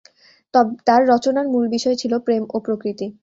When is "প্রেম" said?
2.25-2.43